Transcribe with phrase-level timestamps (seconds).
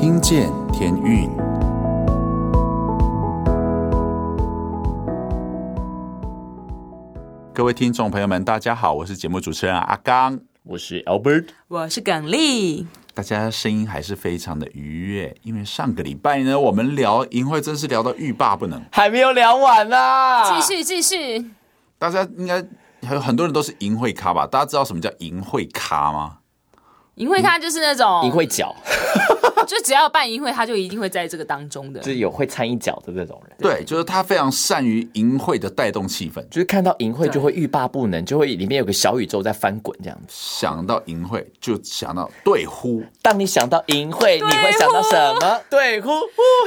[0.00, 1.28] 听见天运。
[7.52, 12.86] 各位听众朋友们，大家好，我是节目主持人阿刚，我是 Albert，我是耿丽。
[13.12, 20.58] 大家声音还是非常的愉悦，因为上个礼拜呢，我们聊淫秽真是聊到欲罢不能，还没有聊完呢、啊。
[20.58, 21.44] 继续继续，
[21.98, 22.66] 大家应该
[23.06, 24.46] 还有很多人都是淫秽咖吧？
[24.46, 26.38] 大家知道什么叫淫秽咖吗？
[27.16, 28.74] 淫秽咖就是那种淫秽脚。
[29.64, 33.56] 就只要办淫秽，他就一定会在这个当中的，就是有会掺一脚的这种人。
[33.58, 40.26] 对，就是他非常善于淫秽的带动气氛，就是看到淫秽就会欲罢不能，就会里面有个小宇宙在翻滚这样子。
[40.28, 45.60] 想到淫秽就想到对呼，当你想到淫秽，你会想到什么？
[45.70, 46.10] 对呼，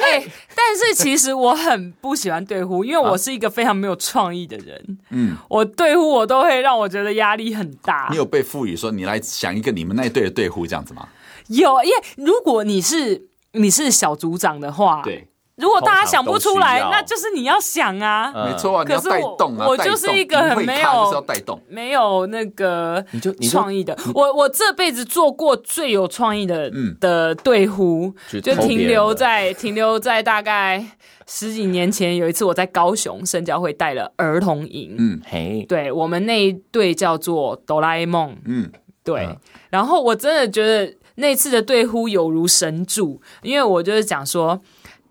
[0.03, 4.97] 哎、欸，但是其实我很不喜欢对呼，因为我是一个非常没有创意的人。
[5.09, 8.07] 嗯，我对呼我都会让我觉得压力很大。
[8.11, 11.07] 你有被赋予说你来想一个你们那一队的对呼这样子吗？
[11.47, 15.27] 有，因为如果你是你是小组长的话，对，
[15.57, 23.05] 如果大家想不出来，那就是你要想啊，嗯、没错啊，可是我你要带动啊，我就是一个很没有带动，没有那个
[23.51, 23.95] 创意的。
[24.15, 30.83] 我我这辈子做过最有创意的、嗯、的对呼，就停留在停留在大概
[31.27, 32.15] 十几年前。
[32.15, 38.71] 有一次我在高雄生教会带了儿童营，嗯，嘿，对我们那一队叫做哆啦 A 梦，嗯，
[39.03, 39.37] 对，嗯、
[39.69, 40.91] 然后我真的觉得。
[41.15, 44.61] 那次的对呼有如神助，因为我就是讲说，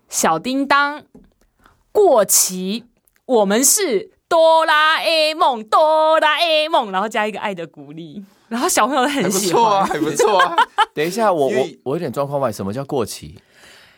[0.09, 1.03] 小叮当
[1.91, 2.85] 过期，
[3.25, 10.55] 我们是哆啦 A 梦，哆啦 A 梦，然后加一个爱的鼓励， 然后小朋友都很喜欢，不错啊，还不错啊。
[10.93, 13.39] 等一下，我我我有点状况外，什么叫过期？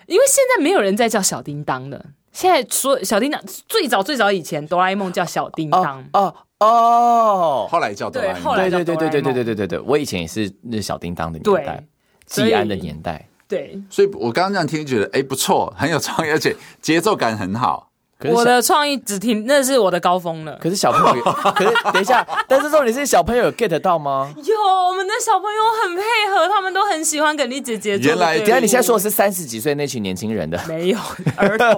[0.05, 6.21] 因为现在没有人在叫小叮当了，现在说小叮当最早最早以前哆啦 A 梦叫小叮当哦。
[6.21, 11.83] 哦哦，后来叫哆啦 A 梦，对对对对对对对对对对，我以前也是那小叮当的年代。
[12.25, 17.91] 季安的年代，对，所以我刚刚这样听，觉得哎不错，很有创意，而且节奏感很好。
[18.33, 20.57] 我的创意只听，那是我的高峰了。
[20.61, 21.23] 可是小朋友，
[21.55, 24.33] 可是等一下，但是重点是小朋友有 get 到吗？
[24.37, 24.55] 有，
[24.89, 26.01] 我们的小朋友很配
[26.33, 27.97] 合，他们都很喜欢耿丽姐姐。
[27.97, 30.97] 原来，等下你现在说的是三十几岁那群年轻人的，没有
[31.35, 31.75] 儿童。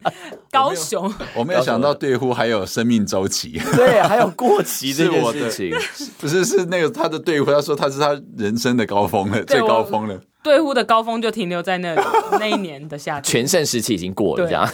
[0.50, 5.78] 高雄我，我没有想到对呼还有生命周期，对，还有过期这件事情，
[6.18, 10.18] 不是是那个他的对呼，他说他是他人生的高峰了，最高峰了。
[10.46, 12.00] 对呼的高峰就停留在那里，
[12.38, 14.68] 那一年的夏天，全盛时期已经过了，这样。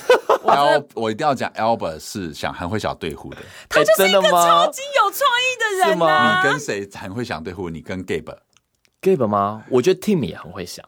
[0.44, 3.38] 我我一定要讲，Albert 是想很会想对呼的，
[3.70, 6.42] 他就是一个超级有创意的人啊！
[6.44, 7.70] 你跟谁很会想对呼？
[7.70, 9.62] 你跟 Gabe，Gabe 吗？
[9.70, 10.84] 我觉得 Tim 也很会想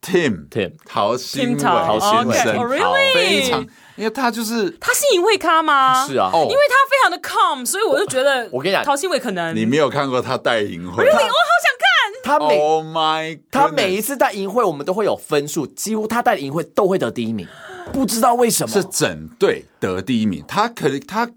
[0.00, 3.66] ，Tim Tim 陶心伟，陶心伟，非常，
[3.96, 6.06] 因为他就是他是淫秽咖吗？
[6.06, 11.79] 是啊，因为他非常的 calm，所以我就觉得，我跟你讲，陶心伟可能你没有看过他带淫秽，我好想看。
[12.38, 17.46] 他每他每一次带淫秽，我们都会有分数，几乎他带的淫秽都会得第一名。
[17.92, 21.28] 不知道为什么是整队得第一名，他可他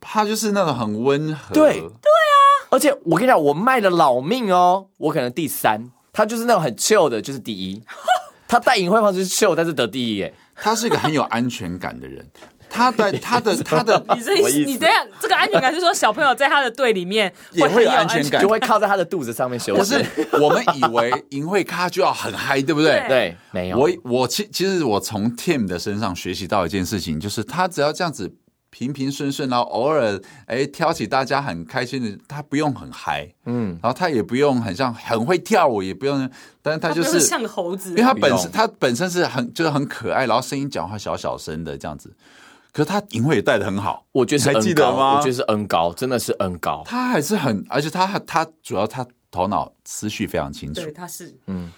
[0.00, 7.82] 他就是那种很温和，对对啊，而且我跟你讲，我卖了老命哦，我可能第三，他就是那种很 chill 的，就是第一。
[8.46, 12.24] 他带淫秽方式是 chill，但是得第一耶，他是一个很有安全感的人。
[12.70, 14.34] 他的他的他的， 你这
[14.64, 19.78] 你这样这个安全感是说小朋友在他的队里面也会有安全感，就会靠在他的肚子上面休息。
[19.78, 23.04] 可是我们以为淫秽咖就要很嗨，对不对？
[23.08, 23.78] 对，没有。
[23.78, 28.32] 我我其其实我从 Tim 的身上学习到一件事情，就是他只要这样子
[28.70, 36.30] 平平顺顺，然后偶尔哎挑起大家很开心的，他不用很嗨，嗯，然后他也不用很像很会跳舞，也不用，
[36.62, 42.14] 但是他就是，是像个猴子，因为他本身他本身是很就是很可爱，然后声音讲话小小声的这样子。
[42.78, 45.16] 可是他淫秽也带的很好，我觉得是 N 高，还记得吗？
[45.16, 46.84] 我觉得是 N 高，真的是 N 高。
[46.86, 50.82] 他还是很，而且他他主要他头脑思绪非常清楚。
[50.82, 51.72] 对，他是嗯。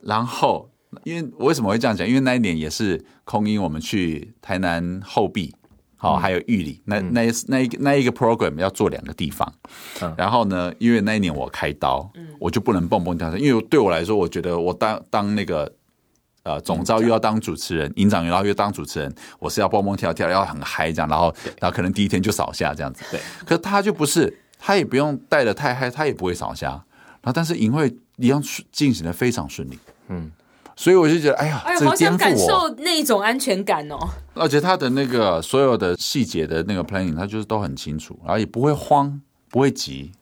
[0.00, 0.68] 然后，
[1.04, 2.04] 因为我为什么会这样讲？
[2.04, 5.54] 因为那一年也是空音，我们去台南后壁，
[5.96, 9.54] 好、嗯，还有玉里，那那那一那一个 program 要做两个地方。
[10.02, 10.12] 嗯。
[10.18, 15.72] 然后呢，因为那一年我开刀，嗯，我就不能蹦蹦跳跳，因为对我来说，我觉得我当当那个。
[16.44, 23.02] 呃，总召又要当主持人，营长然后又当主持人，我是要蹦蹦跳跳，要很嗨这样，然后然后可能第一天就扫下这样子。
[23.10, 26.68] 对，可是他就不是，他也不用带的太嗨，他也不会扫下。
[27.22, 30.30] 然后但是淫秽一样进行的非常顺利，嗯，
[30.76, 33.96] 所以我就觉得，哎呀，哎呀，好想感受那一种安全感哦。
[34.34, 39.18] 而且他的那个所有的细节的那个 planning，他就是都很清楚，然后也不会慌，
[39.48, 40.12] 不会急。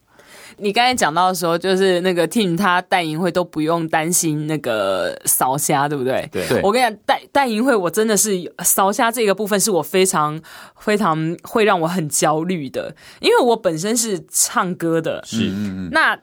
[0.57, 6.29] 你刚才讲到的时候，就是那个 Tim 他带淫会都不用担心那个烧虾，对不对？
[6.33, 6.61] 对。
[6.63, 10.41] 我跟你讲，带带淫会，我真的是烧虾这个部分是我非常
[10.79, 15.49] 非常会让我很焦虑的，因为我本身是唱歌的，是。
[15.49, 15.89] 嗯嗯。
[15.93, 16.19] 那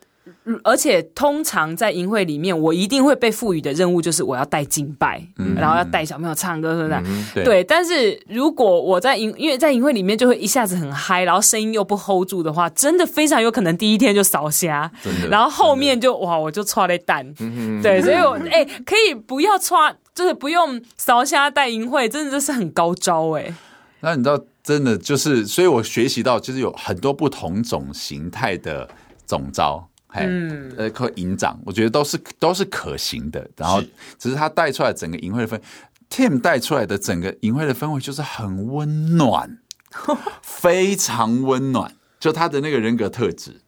[0.64, 7.02] 而且通常在营会里面，我一定会被赋予的任务就是我要带敬拜，嗯、然后要带小朋友唱歌，是不是？
[7.06, 7.64] 嗯、对，对。
[7.64, 14.92] 但是如果我在营，因为在营会里面就会一下子很嗨，然后声音又不 hold 住的话，真的非常有可能第一天就烧瞎，
[15.30, 17.34] 然后后面就哇，我就剉咧等。
[17.82, 23.54] 对，所以我哎、欸，可以不要剉，就是不用烧瞎带营会，真的这是很高招哎、欸。
[24.02, 28.88] 那你知道，真的就是，所以我学习到，就是有很多不同种形态的
[29.26, 29.89] 总召。
[30.14, 33.50] 嗯，呃，和营长，我觉得都是都是可行的。
[33.56, 33.82] 然后，
[34.18, 35.62] 只是他带出来整个营会的氛
[36.10, 39.60] ，Tim 带出来的整个营会的氛围就是很温暖，
[40.42, 41.96] 非常温暖。
[42.20, 43.62] 就他的那个人格特质，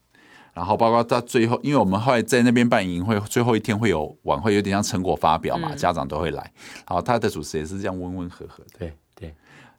[0.54, 6.52] 然后包括到最后，因为我们后来在那边办营会，最后一天会有晚会，有点像成果发表嘛，嗯、家长都会来。
[6.88, 9.34] 然后他的主持也是这样温温和和的，对对。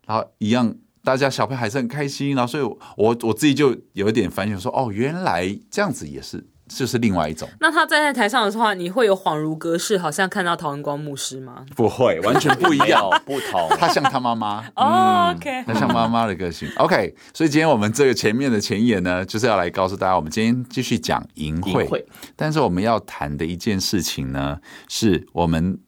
[0.06, 2.34] 然后一样，大家小朋友还是很开心。
[2.34, 6.46] 然后，所以我我我自己就有一点反省说，哦，原来这样子也是。
[6.68, 7.46] 就是另外一种。
[7.60, 11.66] 那他站在台上的话，你会有恍如隔世，好像看到陶文光牧师吗？
[11.76, 13.68] 不会， 完全不一样，不同。
[13.76, 14.64] 他像他妈妈。
[14.76, 16.66] 哦、oh,，OK，他像妈妈的个性。
[16.78, 21.86] OK，所以今天我们这个前面的前言呢，就是要来告诉大家，我们今天继续讲淫会。
[21.86, 22.06] 会
[22.36, 24.58] 但是我们要谈的一件事情呢，
[24.88, 25.78] 是我们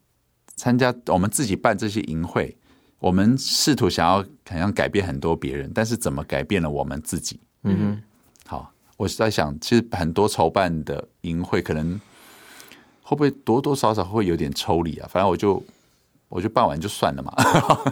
[0.55, 2.58] 参加我们自己办这些淫会，
[3.05, 7.39] 我们试图想要好像改变很多别人，但是怎么改变了我们自己？
[7.65, 8.03] 嗯哼，
[8.47, 8.73] 好。
[8.97, 12.01] 我是在想，其实很多筹办的营会，可能
[13.03, 15.09] 会不会多多少少会有点抽离啊？
[15.11, 15.62] 反正我就
[16.31, 17.35] 我就办完就算了嘛，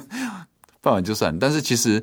[0.81, 1.39] 办完就算了。
[1.39, 2.03] 但是其实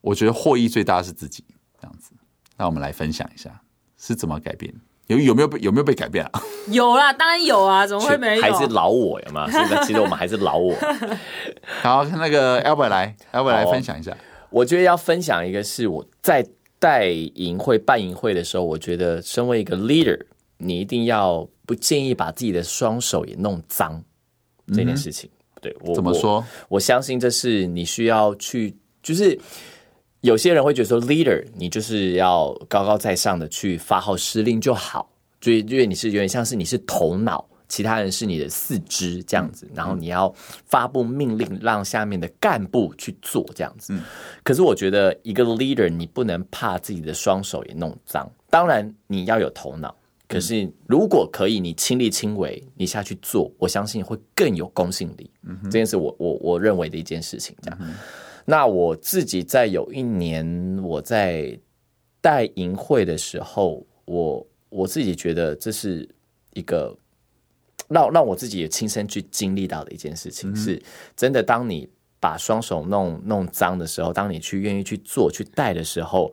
[0.00, 1.42] 我觉得获益最大的是自己
[1.80, 2.12] 这样子。
[2.56, 3.62] 那我们来分享一下
[3.96, 4.72] 是怎么改变？
[5.06, 6.42] 有有没有被有没有被改变啊？
[6.68, 8.42] 有啦，当然有啊，怎么会没有？
[8.42, 9.48] 还是老我有吗？
[9.52, 10.74] 现在其实我们还是老我。
[11.82, 14.16] 好，那个 Albert 来，Albert 来分享一下。
[14.50, 16.46] 我觉得要分享一个是我在。
[16.76, 20.20] 带营会办营会的时候，我觉得身为一个 leader，
[20.58, 24.04] 你一定要不建议把自己的双手也弄脏
[24.66, 25.30] 这件事情。
[25.30, 26.44] 嗯、对我怎么说我？
[26.68, 29.38] 我相信这是你需要去，就是
[30.24, 35.06] 有些人会觉得说，leader 你就是要高高在上的去发号施令就好，
[35.42, 37.46] 所以因为你是有点像是你是头脑。
[37.66, 40.32] 其他人是你的四肢这样子，然后你要
[40.66, 43.92] 发布命令，让下面的干部去做这样子。
[44.44, 48.30] 可是我觉得一个 leader，你不能怕自己的双手也弄脏。
[48.48, 49.96] 当然你要有头脑，
[50.28, 55.28] 可是如果可以，你亲力亲为，你下去做，我相信会更有公信力。
[55.64, 57.56] 这件事我我我认为的一件事情。
[57.62, 57.94] 这样，
[58.44, 61.58] 那我自己在有一年我在
[62.20, 66.08] 带营会的时候，我我自己觉得这是
[66.52, 66.96] 一个。
[67.88, 70.82] 让让我自己也亲身去经历到的一件事情，是
[71.14, 71.42] 真的。
[71.42, 71.86] 当你
[72.18, 76.32] 把双手弄弄脏的时候，当你去愿意去做去带的时候，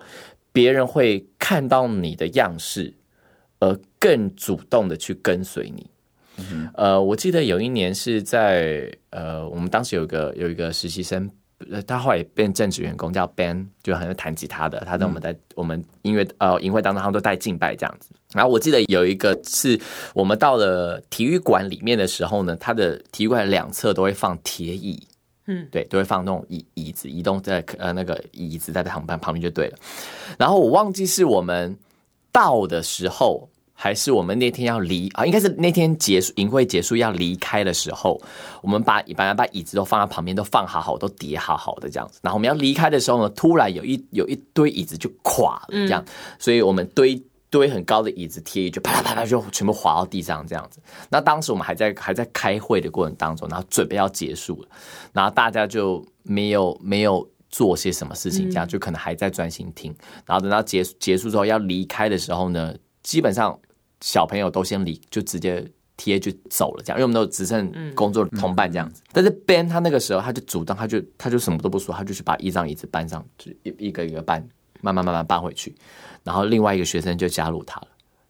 [0.53, 2.93] 别人会看到你的样式，
[3.59, 5.89] 而更主动的去跟随你。
[6.73, 11.29] 呃，我记得有一年是在呃，我们当时有个有一个实习生。
[11.87, 14.79] 他后来也变正职员工，叫 Ben，就很会弹吉他的。
[14.81, 18.09] 他在我们在我们音乐呃营会当中，他们都带敬拜这样子。
[18.33, 19.79] 然后我记得有一个是
[20.13, 25.07] 我们到了体育馆里面的时候呢，他的体育馆两侧都会放铁椅，
[25.47, 29.77] 嗯，对，都会放那种椅椅子，移动在呃那个椅子在旁边旁边就对了。
[30.37, 31.77] 然后我忘记是我们
[32.31, 33.50] 到的时候。
[33.83, 38.21] 还是我们那天要离啊，应该是那天结束营会结束要离开的时候，
[38.61, 42.19] 我们把本来把椅子都放在旁边，都放好好，都叠好好的这样子。
[42.21, 50.79] 然后我们要离开的时候呢，突然有一有一堆椅子就垮了，这样，嗯、所以我们堆堆很高的椅子铁椅就啪啦啪啦就全部滑到地上这样子。
[51.09, 54.67] 那当时我们还在还在开会的过程当中，然后准备要结束了，
[55.11, 59.91] 然后大家就没有没有做些什么事情，这样就可能还在专心听。
[60.27, 63.59] 然后等到结结束之后要离开的时候呢，基本上。
[64.01, 65.65] 小朋友都先离，就直接
[65.95, 69.01] 贴就走了，这样，因为我们都只剩工作同伴这样子。
[69.01, 74.43] 嗯嗯、但是 Ben 他那个时候他就主动，他就他就什么都不说，他就去把一张椅子搬上，就一一个一个搬，
[74.81, 75.75] 慢慢慢慢搬回去。
[76.23, 77.87] 然后另外一个学生就加入他了，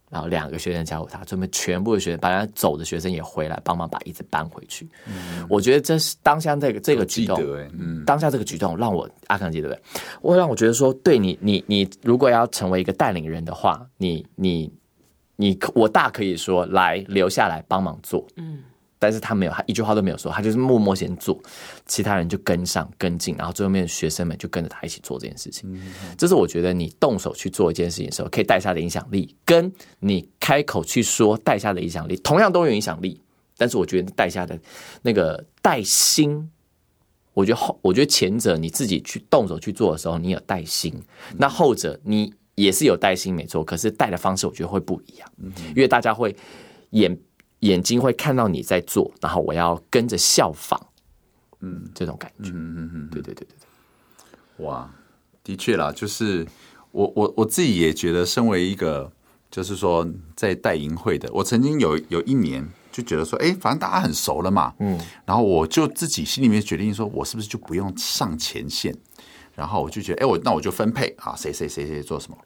[0.09, 4.89] 然后两个学生加入他，准备全部的学生，把他走的学生也回来帮忙把椅子搬回去。
[5.07, 7.41] 嗯、我觉得这是当下这个这个举动，
[7.79, 10.01] 嗯，当下这个举动让我阿康记得对不对？
[10.21, 14.69] 我让我觉得说，对你你你如果要成为一个带领人的话，你你。
[15.38, 18.59] 你我大可以说来留下来帮忙做，嗯，
[19.00, 21.39] 但是他没有，他一句话都没有说，他就是默默先做，
[21.88, 25.67] 其他人就跟上跟进，然后最后面学生们就跟着他一起做这件事情。
[25.73, 33.19] 嗯，这是我觉得你动手去做一件事情的时候，可以带下的影响力，跟你开口去说带下的影响力，同样都有影响力。
[33.57, 34.59] 但是我觉得带下的
[35.01, 36.47] 那个带心，
[37.33, 40.93] 我觉得后，我觉得前者你自己去动手去做的时候，你有带心，
[41.38, 42.31] 那后者你。
[42.55, 45.31] 也是有带薪没错，可是带的方式我觉得会不一样，
[45.70, 46.36] 因为大家会
[46.91, 47.17] 眼
[47.60, 50.79] 眼睛会看到你在做，然后我要跟着效仿，
[51.62, 53.55] 嗯，这种感觉，嗯嗯嗯，对对对对
[54.58, 54.93] 对，哇，
[55.43, 56.46] 的确啦，就是
[56.91, 59.12] 我我我自己也觉得，身为一个
[59.50, 68.93] 就是说在带营会的，我曾经有有一年就觉得说，哎，反正大家很熟了嘛，嗯，然后我就自己心里面决定说，我是不是就不用上前线。
[69.61, 72.37] 然后我就觉得，哎，我那我就分配啊，谁谁谁谁做什么。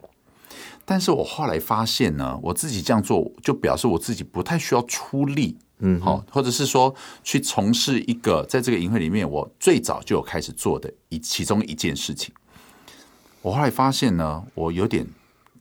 [0.84, 6.94] 但是我后来发现呢，我自己这样做就表示我自己不太需要出力，嗯，好，或者是说
[7.24, 12.34] 去从事一个在这个营会里面我最早就有开始做的一其中一件事情。
[13.40, 15.06] 我后来发现呢，我有点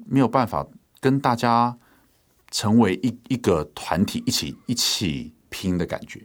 [0.06, 0.68] 没有办法
[1.00, 1.78] 跟大家
[2.52, 6.22] 成为一一个团体一起一起拼的感觉。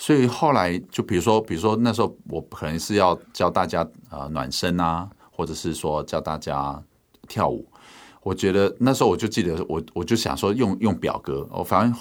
[0.00, 6.82] 所以后来就比如说，比如说那时候我可能是要教大家呃暖身啊，或者是说教大家
[7.28, 7.68] 跳舞。
[8.22, 12.00] 我觉得那时候我就记得我我就想说用用表格，我反正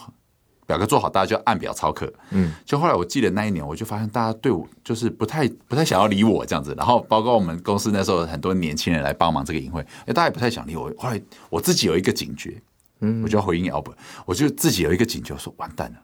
[0.66, 2.10] 表格做好，大家就按表操课。
[2.30, 6.74] 嗯，就后来我记得那一年，我就发现大家对我就是不太不太想要理我这样子。
[6.78, 10.90] 然后包括我们公司那时候很多年轻人来帮忙这个营会，哎，大家也不太想理我。
[10.98, 12.62] 后来我自己有一个警觉，
[13.02, 15.98] 嗯，我就要回应 Albert，我就自己有一个警觉，说完蛋了。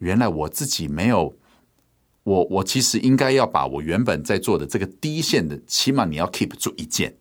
[0.00, 1.34] 原来我自己没有，
[2.24, 7.14] 我我其实应该要把我原本在做的这个第一线的，起码你要 keep 住一件，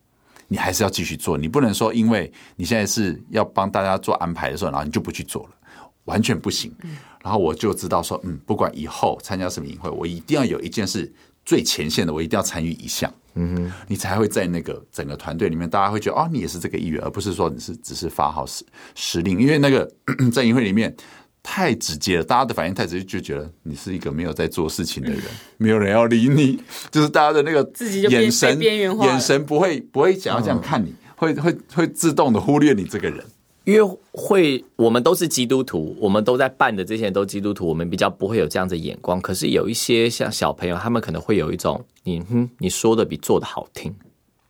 [0.48, 5.50] 你还是要继续做，你不能说因为你现在是要帮大家做安排的时候，然后你就不去做了，
[6.05, 6.74] 完全不行。
[7.21, 11.12] 然后我就知道说，嗯，不管以后参加什么营会，我一定要有一件事
[11.43, 19.91] 最前线的，我一定要参与一项，嗯哼，你才会在那个整个团队里面，大家会觉得哦，你也是这个一员，而不是说你是只是发号施施令，因为那个
[20.31, 20.95] 在营会里面。
[21.51, 25.20] 太直接了，大家的反应太直接，就觉得你是一个没有在做事情的人，
[25.58, 26.60] 没有人要理你，
[26.91, 27.68] 就是大家的那个
[28.08, 33.25] 眼神眼神不会不会想要这样看你，会会会自动的忽略你这个人。
[33.63, 39.20] 因为会我们都是基督徒，我们都在办的这些人都基督徒，我们比较不会有这样的眼光。
[39.20, 43.91] 可是有一些像小朋友，他们可能会有一种你哼你说的比做的好听，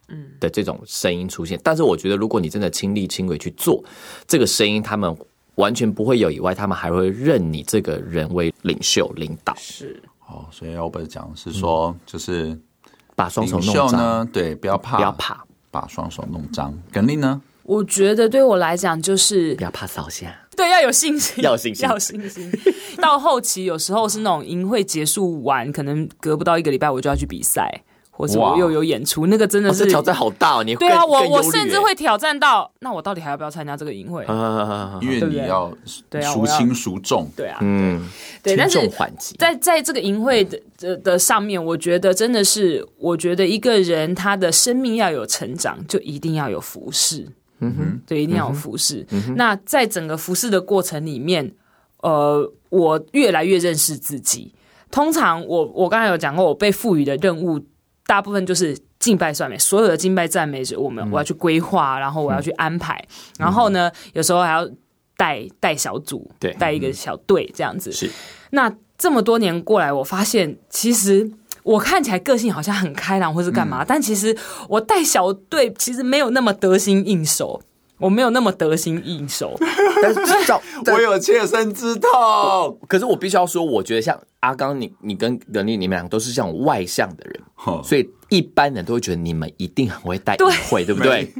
[0.09, 1.57] 嗯的这种声音出现。
[1.63, 3.81] 但是我觉得，如果你真的亲力亲为去做
[4.27, 5.15] 这个声音，他们。
[5.59, 9.53] 完全不会有以外，他们还会认你这个人为领袖、领导。
[9.57, 12.57] 是哦，所以我不是讲是说，嗯、就是
[13.13, 16.73] 把双手弄脏呢，对，不要怕，不要怕，把双手弄脏。
[16.91, 17.41] 耿丽呢？
[17.63, 22.51] 我觉得对我来讲，就是不要怕扫下，对，要有信心，要有信心，要有信心。
[23.01, 27.83] 到后期有时候是那种营会结束完，可能隔不到一个礼拜，我就要去比赛。
[28.19, 30.61] 或者我又有演出，那个真的是挑战好大哦。
[30.61, 34.25] 你对啊，我我甚至会挑战到，那我到底还要不要参加这个营会？
[35.01, 35.71] 因为你要
[36.33, 37.29] 孰轻孰重。
[37.33, 38.05] 对啊，嗯，
[38.43, 38.57] 对。
[38.57, 38.91] 但是
[39.37, 47.25] 在在这个营会的的的上面，我觉得真的是，我觉得一个人他的生命要有成长，就一定要有服侍。
[47.61, 49.07] 嗯哼，对，一定要有服侍。
[49.37, 51.53] 那在整个服侍的过程里面，
[52.01, 54.53] 呃，我越来越认识自己。
[54.91, 57.61] 通常我我刚才有讲过，我被赋予的任务。
[58.09, 62.99] 大部分就是敬拜赞美，所有的敬拜赞美者我们我要去规划，然后我要去安排，
[63.37, 64.67] 然后呢，有时候还要
[65.15, 67.91] 带带小组，对，带一个小队这样子。
[67.91, 68.09] 是，
[68.49, 71.29] 那这么多年过来，我发现其实
[71.61, 74.35] 我看起来个性好像很开朗或是干嘛，但其实
[74.67, 77.61] 我带小队其实没有那么得心应手。
[77.99, 79.55] 我没有那么得心应手，
[80.01, 80.61] 但是照
[80.93, 82.79] 我有切身之痛。
[82.87, 91.31] 可是我必须要说，我觉得像阿刚，你你跟耿丽，你们俩都是这种外向的人，所以一般人都会觉得你们一定很会带营会，对不对？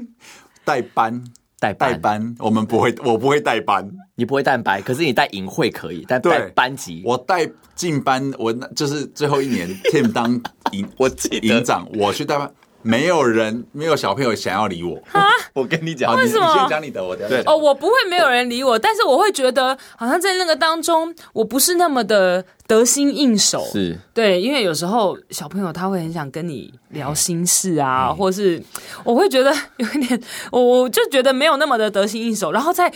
[0.64, 1.24] 带班。
[1.62, 3.86] 带带班，我们不会，我不会带班，
[4.16, 11.10] 你不会带班，可是你带营会可以，但带班级，我带进班，我就是最后一年 Tim 当营， 我
[11.42, 12.50] 营长，我去带班。
[12.82, 14.96] 没有人，没有小朋友想要理我。
[15.12, 15.28] 啊！
[15.54, 16.48] 我跟你讲，为什么？
[16.54, 23.66] 你先讲你的，我对哦，我不会没有人理我，但是我会觉得好像在那个当中，我不是那么的得心应手。
[23.72, 28.62] 是对，因为有时候小朋友他会很想跟你聊心事啊，嗯、或是
[29.04, 30.22] 我会觉得有一点，
[30.52, 32.52] 我我就觉得没有那么的得心应手。
[32.52, 32.94] 然后在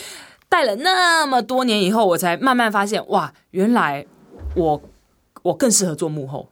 [0.47, 4.05] 带了那么多年以后，我才慢慢发现，哇，原来
[4.55, 4.81] 我
[5.41, 6.47] 我更适合做幕后。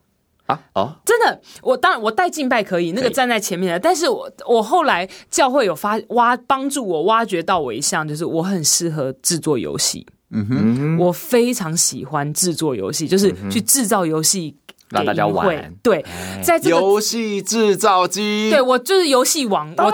[0.52, 0.60] 啊？
[0.76, 14.56] 哦，真的，我当然我带敬拜可以，那个站在前面的，但是我我后来教会有发挖帮助我挖掘到我一项，就是我很适合制作游戏，嗯哼，我非常喜欢制作游戏，就是去制造游戏
[14.92, 15.74] 让大家玩。
[15.82, 16.06] 对，
[16.44, 19.92] 在这个游戏制造机，对我就是游戏王，我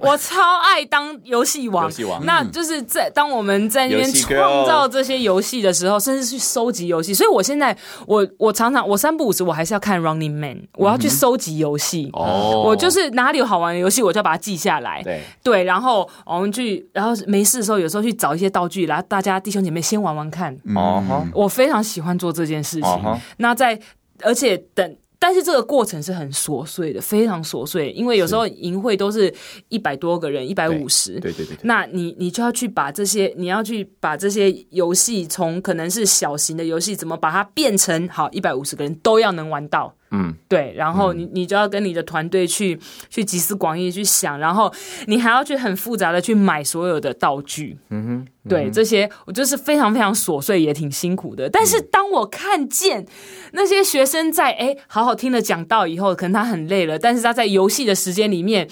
[0.00, 1.84] 我超爱当游戏王。
[1.84, 7.14] 游戏王，那就是在当我们在那边创造这些游戏的时候，甚至去收集游戏。
[7.14, 12.10] 所以我现在我我常常我三不五时我还是要看 Running Man，我要去收集游戏。
[12.12, 15.02] 哦，我就是哪里有好玩的游戏，我就要把它记下来。
[15.02, 20.56] 对对，然后我们去，然后没事的时候，有时候去找一些道具，然后大家弟兄姐妹先玩玩看。
[20.74, 23.20] 哦，我非常喜欢做这件事情。
[23.38, 23.78] 那在
[24.22, 27.90] 而且等，但是这个过程是很琐碎的，非常琐碎。
[27.92, 29.32] 因为有时候淫会都是
[29.68, 31.20] 一百多个人，一百五十。
[31.20, 31.56] 对对对。
[31.62, 39.94] 那你你就要去把这些，你要去把这些游戏，从可能是小型的游戏，怎么把它变成好一百五十个人都要能玩到。
[40.14, 42.78] 嗯，对，然后你你就要跟你的团队去
[43.08, 44.70] 去集思广益去想，然后
[45.06, 47.78] 你还要去很复杂的去买所有的道具。
[47.88, 51.48] 嗯哼，对，这些我就是非常非常琐碎，也挺辛苦的。
[51.48, 53.06] 但是当我看见
[53.52, 58.68] 那些学生在哎好好听了讲道以后，可能他很累了，但是他在游戏的时间里面，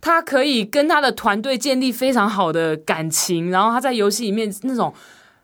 [0.00, 4.94] 他可以跟他的团队建立非常好的感情，然后他在游戏里面那种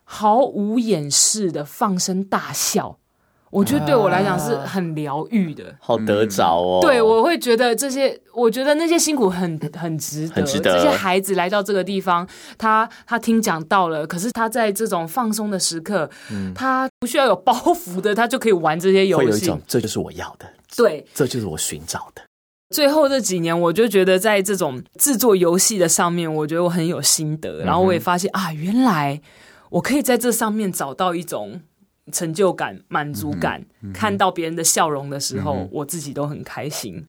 [0.05, 3.00] 毫无掩饰的放声大笑。
[3.51, 6.79] 我觉得对我来讲是很疗愈的，好得着哦。
[6.81, 10.41] 对，我会觉得这些，我觉得那些辛苦很很值得。
[10.43, 10.73] 值得。
[10.73, 12.25] 这些孩子来到这个地方，
[12.57, 19.25] 他他听讲到了，可是他在这种放松的时刻，嗯，他不需要有包袱的，他就可以玩这些游戏。
[19.25, 22.23] 会有一种，这就是我要的，对，这就是我寻找的。
[22.73, 29.21] 最后这几年，我就觉得在这种制作游戏的上面，我觉得我很有心得，然后我也发现啊，原来
[29.71, 31.63] 我可以在这上面找到一种。
[32.11, 37.05] 成就感、满足感，嗯嗯、看到别人的笑容的时候，嗯、我自己都很开心。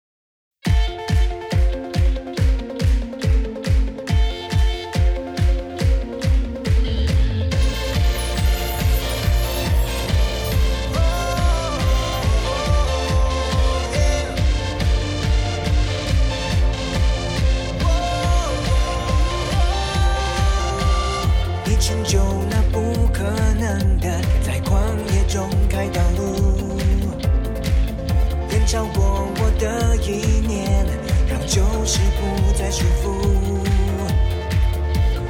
[30.12, 30.86] 体面，
[31.30, 33.12] 让旧事不再束缚。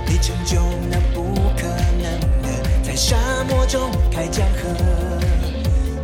[0.08, 0.60] 你成就
[0.90, 1.24] 那不
[1.56, 1.68] 可
[2.02, 2.50] 能的，
[2.84, 3.16] 在沙
[3.48, 4.70] 漠中开江河，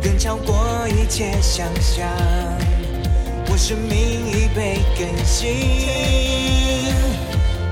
[0.04, 0.56] 远超过
[0.88, 2.06] 一切想象。
[3.50, 5.50] 我生命已被更新，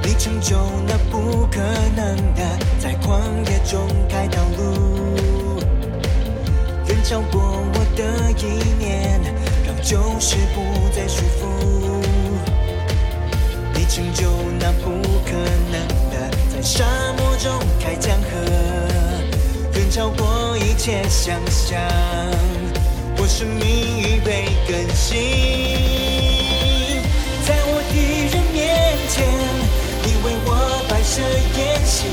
[0.02, 1.60] 你成就那不可
[1.94, 5.60] 能的，在旷野中开道路，
[6.88, 8.44] 远超过我的意
[8.78, 9.20] 念。
[9.86, 11.46] 就是不再束缚。
[13.72, 14.90] 你成就那不
[15.24, 15.30] 可
[15.70, 15.78] 能
[16.10, 16.84] 的，在沙
[17.16, 18.26] 漠中开江河，
[19.74, 21.80] 远超过一切想象。
[23.16, 25.14] 我生命已被更新，
[27.46, 29.24] 在我敌人面前，
[30.02, 30.50] 你为我
[30.88, 31.22] 摆设
[31.54, 32.08] 筵席，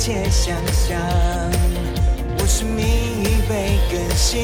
[0.00, 0.98] 一切想象。
[2.38, 4.40] 我生命已被更新，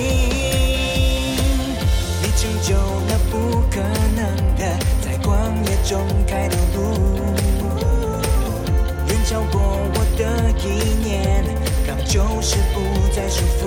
[2.20, 2.76] 你成就
[3.08, 3.80] 那不可
[4.14, 5.32] 能的，在旷
[5.64, 6.78] 野中开的路，
[9.08, 9.58] 远超过
[9.94, 10.20] 我的
[10.60, 11.42] 意念，
[11.86, 12.78] 让旧事不
[13.14, 13.64] 再束缚。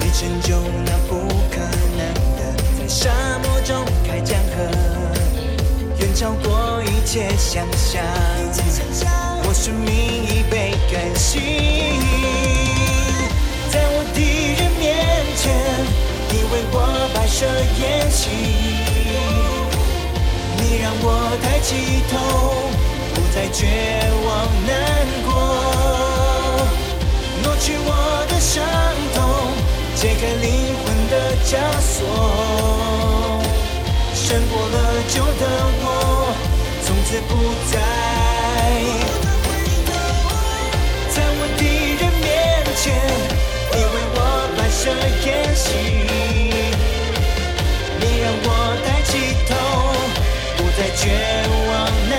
[0.00, 1.60] 你成就那不可
[1.96, 2.02] 能
[2.34, 2.40] 的，
[2.80, 3.12] 在沙
[3.44, 4.56] 漠中开江河。
[6.00, 8.02] 远超过一切想象，
[9.62, 11.40] 生命已被更新。
[13.70, 14.90] 在我敌人面
[15.36, 15.54] 前，
[16.30, 16.76] 你为我
[17.14, 17.46] 摆设
[17.78, 18.26] 宴席，
[20.58, 21.06] 你让我
[21.40, 22.12] 抬起头，
[23.14, 23.60] 不再绝
[24.26, 24.74] 望难
[25.26, 25.30] 过，
[27.44, 28.66] 挪去我的伤
[29.14, 29.22] 痛，
[29.94, 31.14] 解开灵魂的
[31.46, 31.94] 枷锁。
[34.12, 34.74] 胜过了
[35.06, 35.46] 旧的
[35.84, 35.86] 我，
[36.84, 37.30] 从此不
[37.70, 37.78] 再
[50.96, 51.08] 绝
[51.68, 51.70] 望
[52.08, 52.12] 难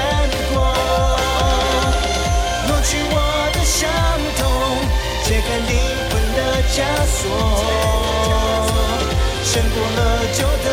[0.53, 0.53] 过，
[2.67, 3.15] 抹去我
[3.53, 3.79] 的伤
[4.37, 4.41] 痛，
[5.23, 5.71] 解开灵
[6.09, 6.39] 魂的
[6.73, 6.75] 枷
[7.07, 7.21] 锁，
[9.43, 9.99] 胜过了
[10.33, 10.67] 旧的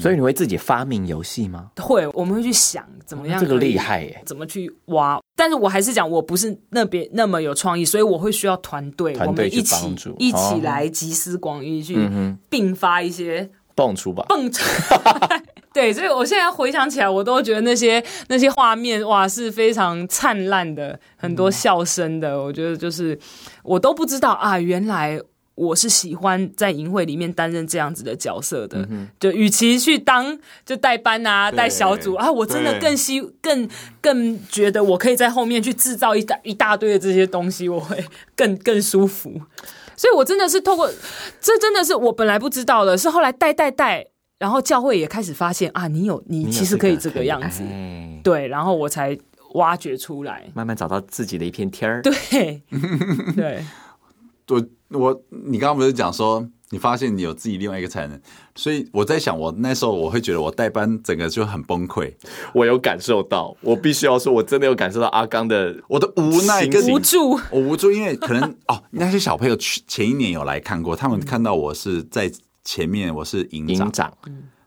[0.00, 1.70] 所以你会自己发明游戏吗？
[1.76, 3.40] 会，我们会去想怎么样、哦。
[3.40, 4.22] 这个厉害耶！
[4.24, 5.20] 怎么去挖？
[5.36, 12.08] 但是我还是讲，我不是那边那么有创意，所以我会需要团队，团队一起一起来集思广益，去
[12.48, 14.64] 并发一些蹦出吧，蹦出。
[15.72, 22.32] 对，所以我现在回想起来，我都觉得那些那些画面哇是非常灿烂的，很多笑声的。
[22.32, 23.16] 嗯、我觉得就是
[23.62, 25.20] 我都不知道啊，原来。
[25.60, 33.68] 我是喜欢在营会里面担任这样子的角色的，嗯、就与其去当就代班啊、带小组啊，我真的更希更
[34.00, 38.02] 更觉得我可以在后面去制造一大一大堆的这些东西，我会
[38.34, 39.38] 更更舒服。
[39.94, 40.90] 所以我真的是透过
[41.42, 44.06] 这，真的是我本来不知道的，是后来带带带，
[44.38, 47.62] 然后教会也开始发现啊，你有你其实可以这个样子，
[48.24, 49.18] 对，然后我才
[49.54, 52.62] 挖掘出来，慢慢找到自己的一片天儿，对
[53.36, 53.62] 对。
[54.50, 58.20] 我我你刚刚不是讲说你发现你有自己另外一个才能，
[58.54, 62.12] 所以我在想，我那时候我会觉得我带班整个就很崩溃。
[62.54, 72.30] 我有感受到，我必须要说，我真的有感受到阿刚的我的无奈跟无助，我无助，因为可能哦，那些小朋友去前一年有来看过，他们看到我是在
[72.64, 74.12] 前面，我是营长，长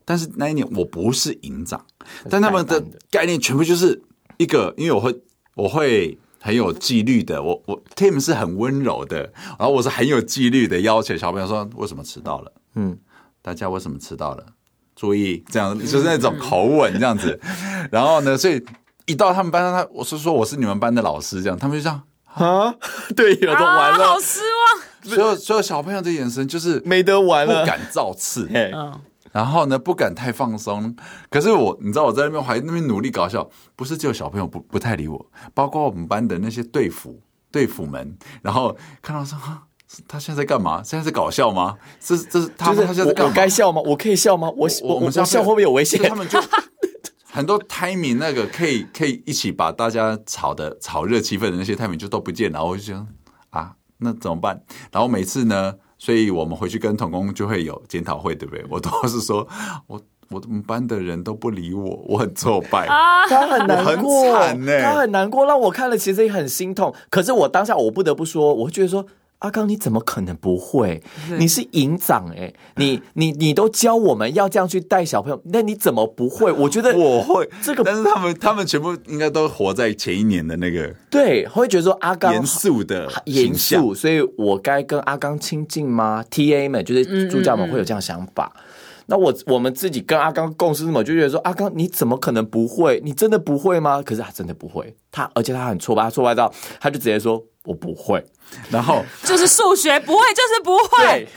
[0.04, 1.86] 但是那一年我不是营长，
[2.30, 4.02] 但他们的概念全部就是
[4.38, 5.22] 一个，因为我会
[5.56, 6.18] 我会。
[6.46, 12.52] 很有纪律的，我我 Tim 是很温柔的，然后我是很有纪律的，要求小朋友说为什么迟到了？
[12.76, 12.98] 嗯，
[13.42, 14.46] 大家为什么迟到了？
[14.94, 17.40] 注意，这样就是那种口吻这样子。
[17.90, 18.62] 然后呢，所以
[19.06, 22.04] 一到他们班上，他我是说我是你们班的老师，这样他们就这样
[22.34, 22.76] 啊，
[23.16, 25.16] 对，有的完了，好失望。
[25.16, 28.50] 所有所有小朋友的眼神就是没得玩了，不敢造次。
[28.52, 29.00] 嗯。
[29.34, 30.96] 然后呢，不敢太放松。
[31.30, 37.20] 可是我，你知道我在那边还那边努力搞笑，不是只有小朋友不不太理我，包括我们班的那些队服
[37.52, 39.38] 队服们，然后看到说，
[40.08, 40.82] 他现在在干嘛？
[40.84, 41.76] 现在在搞笑吗？
[42.00, 43.32] 这是这是他们他现在在干嘛？
[43.32, 43.82] 我该笑吗？
[43.84, 44.50] 我可以笑吗？
[44.56, 46.02] 我我我们笑会不会有危险？
[46.08, 46.40] 他们就
[47.26, 52.60] 很多 timing 那个可以可以一起把大家炒的炒热气氛的那些 timing 就都不见了。
[52.60, 53.08] 然后我就想
[53.50, 54.62] 啊，那怎么办？
[54.92, 55.74] 然后每次呢？
[56.04, 58.66] 所以我们回去跟童工就会有检讨会，对不对？
[58.70, 59.48] 我都是说，
[59.88, 62.86] 我我们班的人都不理我，我很挫败，
[63.30, 66.94] 他很难过，很惨呢，他很难过，让我看了其实也很心痛。
[67.10, 69.06] 可是我当下我不得不说，我会觉得说。
[69.44, 71.04] 阿刚，你怎么可能不会？
[71.38, 76.50] 你是营长哎、欸，你你你都教我们要这样去带小朋友，那你怎么不会？
[76.56, 88.50] 我觉得我会这个，但是他们他们全部应该都活在前一年的那个，对，会觉得说阿刚严肃的严肃，所以我该跟阿刚亲近吗？TA 们就是助教们会有这样想法。
[88.56, 88.70] 嗯嗯嗯
[89.06, 93.02] 那我我们自己跟阿刚共事，嘛，就觉得说阿刚你怎么可能不会？
[93.04, 94.02] 你真的不会吗？
[94.02, 97.44] 可是他真的不会，他而且他很挫败，他挫败到他就直接说。
[97.66, 98.24] 我不会，
[98.70, 101.04] 然后 就是数学不会，就是不会。
[101.06, 101.28] 对，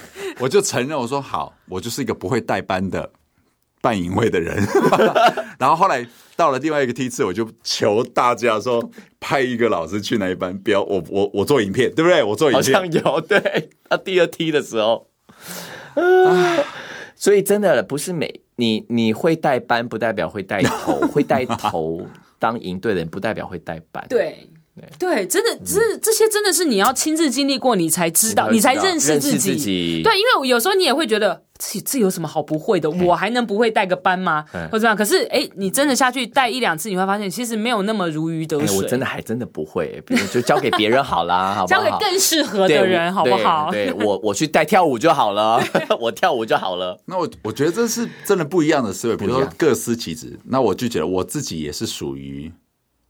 [0.41, 3.11] 我就承认，我说好，我就是一个不会带班的
[3.81, 4.57] 办营会的人。
[5.59, 12.23] 然后后来到了另外一个梯次，我就求大家说派一个老师去那一班，不要我我我做影片，对不对？
[12.25, 13.71] 我做影片好像有对。
[13.89, 15.07] 他第二梯的时候，
[15.95, 16.59] 啊，
[17.15, 22.05] 所以真的不是每你你会带班，不代表会带头； 会带头
[22.41, 24.05] 当营队的人，不代表会带班。
[24.09, 24.51] 对。
[24.99, 30.03] 对，真的，这这些真的是你要亲自经历过，你才知道，你才认识自己。
[30.03, 32.91] 对，因为有时候你也会觉得，这这有什么好不会的？
[32.91, 34.45] 我还能不会带个班吗？
[34.71, 34.95] 或者这样？
[34.95, 38.77] 可是，哎，你真的下去带一两次，你会发现，其实没有那么如鱼得水。
[38.77, 41.81] 我真的还真的不会，比如就交给别人好啦， 好不好？
[41.81, 43.71] 交给更适合的人，好不好？
[43.71, 45.59] 对我，我去带跳舞就好了，
[45.99, 47.01] 我跳舞就好了。
[47.07, 50.39] 那我我觉得这是真的不一样的思维，比如说各司其职。
[50.45, 52.53] 那我就觉得我自己也是属于。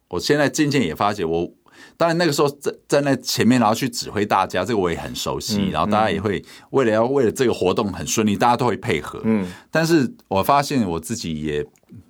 [0.08, 1.52] 我现在渐渐也发觉我，我
[1.96, 5.58] 当然那个时候在在那前面，然后去指挥大家，这个我也很熟悉。
[5.62, 9.20] 嗯、然后大家也会为了要为了这个活动很顺利，大家都会配合。
[9.24, 11.66] 嗯，但是我发现我自己也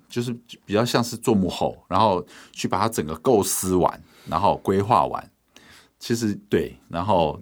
[0.07, 0.31] 就是
[0.65, 5.31] 比较像是做幕后，然后去把它整个构思完，然后规划完，
[5.99, 7.41] 其实对，然后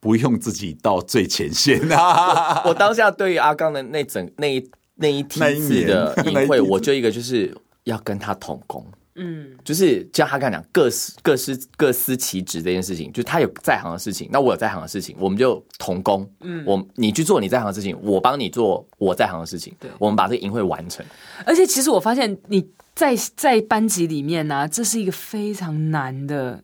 [0.00, 2.62] 不用自己到最前线啊。
[2.64, 8.84] 我， 我当下对于阿刚的那整那一那一梯次的营 会，我就一个就是要跟他同工。
[9.14, 16.28] 嗯，就是像他跟他讲各司各司各司其职这件事情，就是他有在行的事情，那我有在行的事情，我们就同工。
[16.40, 19.74] 嗯，我你去做你在行的事情，我帮你做我在行的事情。
[19.78, 21.04] 对，我们把这个营会完成。
[21.44, 26.62] 而且其实我发现你在在班级里面呢、啊，这是一个非常难的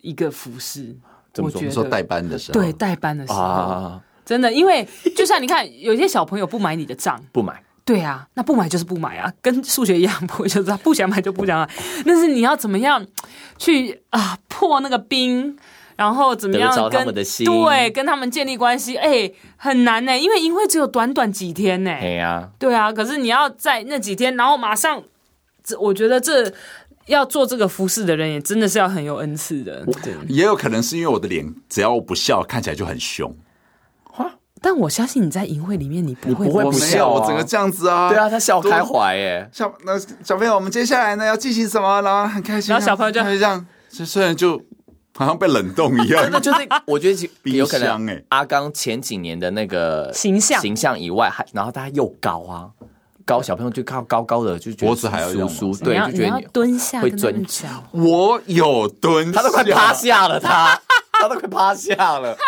[0.00, 0.96] 一个服饰。
[1.32, 1.62] 怎么说？
[1.62, 4.84] 你说代班的时候，对，代班的时候，啊、真的，因为
[5.14, 7.62] 就像你看，有些小朋友不买你的账，不买。
[7.90, 11.68] 对啊，那不买就是不买啊，跟数学一样，不就是他 不想买就不想买。
[12.06, 13.04] 但是你要怎么样
[13.58, 15.56] 去啊破那个冰，
[15.96, 18.96] 然后怎么样跟他们的心对跟他们建立关系？
[18.96, 21.90] 哎，很难呢，因为因为只有短短几天呢。
[22.00, 22.92] 对啊，对啊。
[22.92, 25.02] 可是你要在那几天，然后马上，
[25.64, 26.52] 这我觉得这
[27.06, 29.84] 要做这个服饰的人，也真的是要很有恩赐的。
[30.28, 33.34] 也有可能是因为我的脸只要我不笑，看起来就很凶。
[34.62, 38.08] 但我相信你在营会里面，你不会不会不笑，我整个这样子啊。
[38.10, 39.48] 对啊，他笑开怀耶。
[39.52, 42.02] 小那小朋友，我们接下来呢要进行什么？
[42.02, 44.60] 然后很开心，然后小朋友就这样，虽然就
[45.16, 46.28] 好像被冷冻一样。
[46.32, 52.68] 那就是我觉得 有可能哎，阿刚前几年的那个形象形象以外，还然后他又高啊，
[53.24, 57.82] 高小朋友就靠高高的，就觉得脖子还要疏疏，对，就觉得你蹲下会蹲下。
[57.92, 60.78] 我有蹲，他都快趴下了，他
[61.12, 62.36] 他都快趴下了。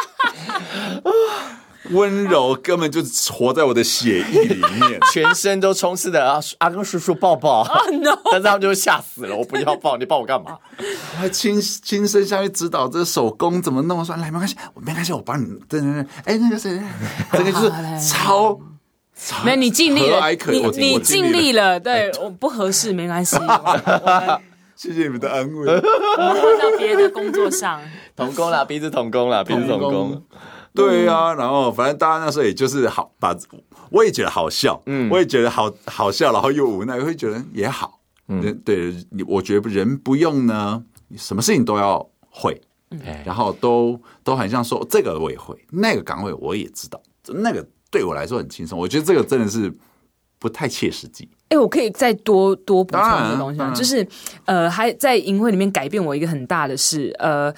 [1.91, 8.17] 温柔根本就活在我的血液里面， 全身都充斥的阿阿公叔叔抱抱，oh, no.
[8.31, 10.57] 但是他们就吓死了，我不要抱，你抱我干嘛？
[10.79, 16.81] 我 还亲亲身下去指导这手工怎么弄，说来没关系，我没关系，我帮你，对对对，哎，那个谁，
[17.33, 17.71] 这个就是
[18.09, 18.57] 超，
[19.45, 23.37] 没有你尽力了，你你尽力了，对，我不合适没关系，
[24.77, 27.81] 谢谢你们的安慰，我们换到别的工作上，
[28.15, 30.23] 同工啦，彼此同工啦，彼此同工。
[30.75, 33.37] 对呀、啊，然后反正大家那时候也就是好把，
[33.91, 38.95] 我也觉得好笑，嗯，我也觉得好好笑，然后又无奈，会觉得也好，嗯，对，
[39.27, 40.83] 我觉得人不用呢，
[41.17, 42.59] 什么事情都要会，
[42.91, 49.71] 嗯，然后都都很像说这个我也会，那个岗位我也知道，那个对我来说很轻松，我觉得这个真的是
[50.39, 51.29] 不太切实际。
[51.51, 53.75] 哎，我可以再多多补充一个东西吗？
[53.75, 54.09] 就是
[54.47, 57.55] 呃，还在营会里面改变我一个很大的事，呃，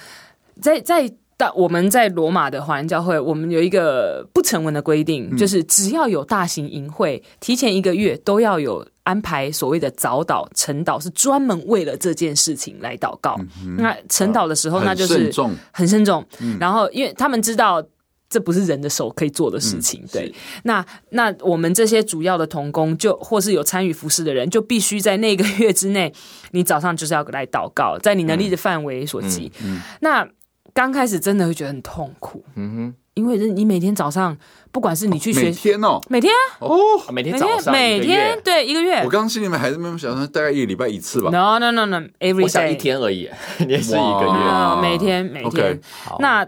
[0.61, 1.09] 在在。
[1.37, 13.35] 但我们在罗马的华人教会，我们有一个不成文的规定，嗯、就是只要有大型营会，提前一个月都要有安排所谓的早祷、晨祷，是专门为了这件事情来祷告。
[13.65, 15.31] 嗯、那晨祷的时候，那就是
[15.71, 16.25] 很慎重。
[16.39, 17.85] 嗯、然后，因为他们知道
[18.29, 20.33] 这不是人的手可以做的事情，嗯、对。
[20.63, 26.13] 那那我们这些主要的童工，就或是有参与服侍的人，就必须在那个月之内，
[26.51, 29.51] 你早上就是要来祷告，在你能力的范围所及。
[29.61, 30.27] 嗯嗯、那
[30.75, 34.37] 刚开始真的会觉得很痛苦，嗯哼，因为你每天早上，
[34.73, 36.69] 不管是你去学，每天哦，每天哦，
[37.13, 38.37] 每天早上，每天？
[38.43, 38.97] 对一个月。
[38.97, 41.29] 我刚刚心里面还是没有想到，大概一个礼拜一次吧。
[41.31, 43.29] No no no no，every day， 我想一天而已，
[43.69, 45.79] 也是一个月，每天每天。
[46.19, 46.45] 那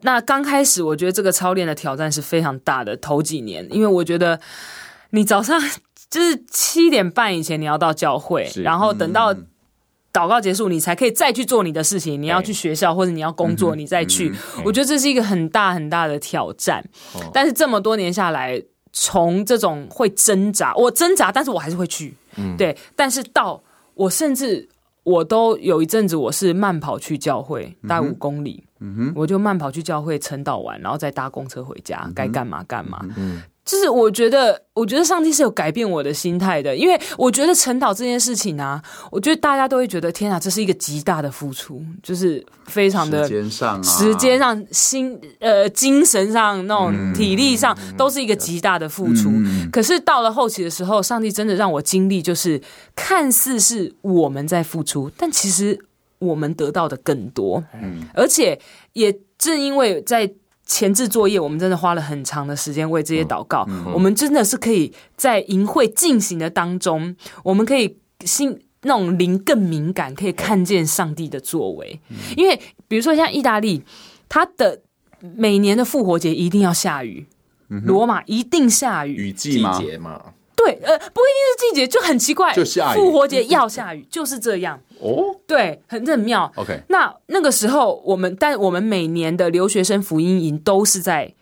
[0.00, 2.96] 那刚开始，我觉得这个操练的挑战是非常大的。
[2.96, 4.40] 头几年，因为我觉得
[5.10, 5.60] 你早上
[6.08, 9.36] 就是七点半以前你要到教会，然后等到。
[10.12, 12.20] 祷告结束，你才可以再去做你的事情。
[12.20, 14.32] 你要去学校或者你要工作，你再去。
[14.64, 16.84] 我觉得这是一个很大很大的挑战。
[17.32, 18.60] 但是这么多年下来，
[18.92, 22.14] 从这种会挣扎，我挣扎，但是我还是会去。
[22.58, 22.76] 对。
[22.96, 23.62] 但是到
[23.94, 24.68] 我甚至
[25.04, 28.64] 我都有一阵子，我是慢跑去教会，大概五公里。
[29.14, 33.04] 我就慢跑去教会晨祷完，然后再搭公车回家，该干嘛干嘛。
[33.70, 49.30] 就是我觉得，我觉得上帝是有改变我的心态的，因为我觉得晨祷这件事情啊，我觉得大家都会觉得，天啊，这是一个极大的付出，就是非常的时间上、啊、时间上、心呃精神上那种体力上，都是一个极大的付出。
[49.30, 52.60] 嗯、可是到了后期的时候，上帝真的让我经历，就是
[52.96, 55.78] 看似是我们在付出，但其实
[56.18, 57.62] 我们得到的更多。
[57.80, 58.60] 嗯，而且
[58.94, 60.28] 也正因为在。
[60.70, 63.66] 前置作业，我们真的花了很长的时间为这些祷告。
[63.68, 72.00] 嗯嗯、我们真的是可以在淫会进行的当中，我们可以心那种灵更敏感，可以看见上帝的作为。
[72.08, 73.82] 嗯、因为比如说像意大利，
[74.28, 74.82] 它的
[75.34, 77.26] 每年的复活节一定要下雨，
[77.84, 79.60] 罗马一定下雨，雨季
[79.98, 80.22] 吗？
[80.62, 82.98] 对，呃，不一定是季节，就很奇怪，就下雨。
[82.98, 84.78] 复活节要下雨，就是这样。
[85.00, 86.52] 哦，对，很很妙。
[86.56, 91.32] OK，那那个时候我们，但我们每年的留学生福音营都是在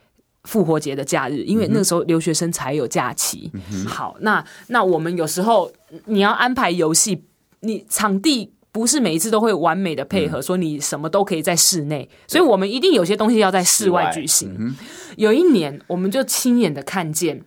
[0.44, 3.50] 复活节的假日，因为那个时候留学生才有假期。
[3.54, 5.72] 嗯、哼好，那那我们有时候
[6.04, 7.24] 你要安排游戏，
[7.60, 14.76] 你场地不是每一次都会完美的配合，说你什么都可以在室内，所以我们一定有些东西要在室外举行。
[15.16, 17.42] 有一年，我们就亲眼的看见，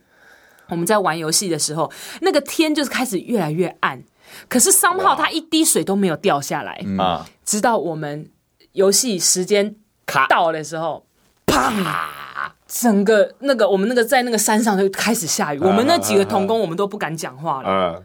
[0.72, 4.02] 我们在玩游戏的时候，那个天就是开始越来越暗，
[4.48, 8.30] 可是 somehow 它一滴水都没有掉下来啊，直到我们
[8.72, 11.06] 游戏时间卡到的时候，
[11.46, 18.02] 啪，整个那个我们那个在那个山上就开始下雨，我们那几个童工我们都不敢讲话了。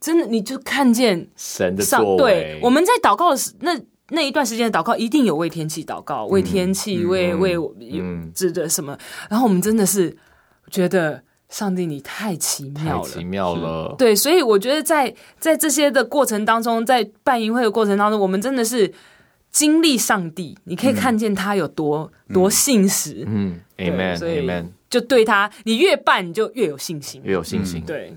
[0.00, 2.16] 真的，你就看见神的作为。
[2.16, 3.76] 对，我们在祷告的时那
[4.10, 7.56] 那一段时间的祷告，一定有为天气祷告，为天气，为为
[8.34, 8.96] 指的什么。
[9.28, 10.16] 然后我们真的是
[10.70, 13.94] 觉得上帝，你太奇妙了，太奇妙了。
[13.96, 18.92] 对，所以我觉得在在这些的过程当中，在办营会的过程当中，我们真的是
[19.50, 20.58] 经历上帝。
[20.64, 23.24] 你可以看见他有多多信实。
[23.26, 24.66] 嗯，Amen，Amen。
[24.90, 27.82] 就对他，你越办，你就越有信心，越有信心。
[27.86, 28.16] 对。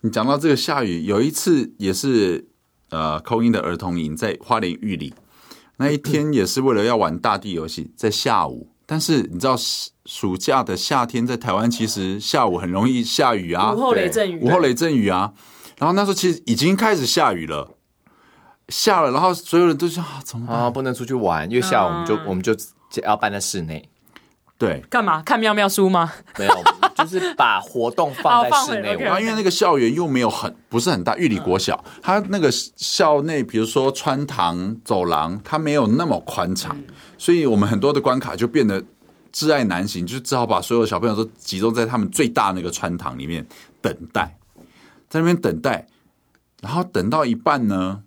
[0.00, 2.46] 你讲到这个下雨，有一次也是
[2.90, 5.12] 呃，call in 的儿童营在花莲玉里，
[5.76, 8.68] 那一天也是为了要玩大地游戏，在下午。
[8.86, 9.56] 但是你知道
[10.04, 15.32] 暑假的夏天在台湾其实下午很容易下雨啊，午后雷阵雨，午后雷阵雨啊。
[15.78, 17.76] 然后那时候其实已经开始下雨了，
[18.68, 20.56] 下了，然后所有人都说啊，怎么办？
[20.56, 22.56] 啊，不能出去玩，因为下午我们就、嗯、我们就
[23.02, 23.86] 要办在室内。
[24.56, 25.20] 对，干嘛？
[25.22, 26.10] 看妙妙书吗？
[26.38, 26.54] 没有，
[26.96, 28.94] 就是把活动放在室内。
[28.94, 36.76] 然后因为那个校园又没有很不是很大，玉里国小，它那个校内，比如说穿堂走廊，它没有那么宽敞，
[37.18, 38.82] 所以我们很多的关卡就变得
[39.32, 43.46] 挚爱难行，就只好把所有小朋友都集中在他们最大那个穿堂里面
[43.80, 44.38] 等待，
[45.08, 45.86] 在那边等待，
[46.62, 48.02] 然后等到一半呢，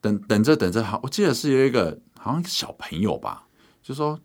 [0.00, 3.44] 等等着等着，好，我记得是有一个好像小朋友吧，
[3.82, 4.18] 就说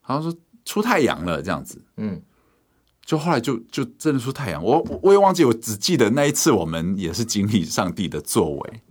[0.00, 0.38] 好像说。
[0.64, 2.22] 出太阳了，这样子，嗯，
[3.04, 4.62] 就后来就就真的出太阳。
[4.62, 8.82] 我我也忘记，我只记得那一次我们也是经历上帝的作为，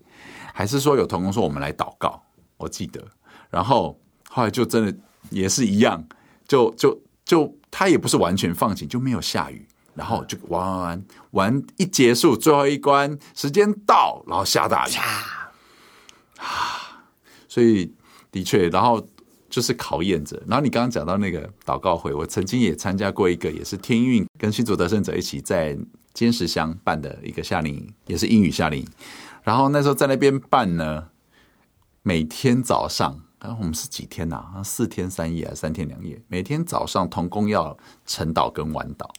[0.53, 2.21] 还是说有同工说我们来祷告，
[2.57, 3.01] 我记得。
[3.49, 4.95] 然后后来就真的
[5.29, 6.05] 也是一样，
[6.47, 9.67] 就就就他也不是完全放晴，就没有下雨。
[9.93, 14.91] 然后就玩玩玩玩一结束，最后一关时间到，然后下大雨，
[16.37, 17.03] 啊，
[17.47, 17.93] 所以
[18.31, 19.07] 的确，然后。
[19.51, 20.41] 就是考验着。
[20.47, 25.77] 然后你刚刚讲到那个祷告会，我曾经也参加过一个，也是天运跟新竹得胜者一起在
[26.13, 28.87] 尖石乡办的一个夏令营，也是英语夏令营。
[29.43, 31.09] 然后那时候在那边办呢，
[32.01, 34.63] 每天早上，然后我们是几天呐、啊？
[34.63, 36.21] 四天三夜还是，三天两夜。
[36.27, 39.09] 每天早上同工要晨祷跟晚祷，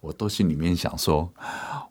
[0.00, 1.32] 我都心里面想说，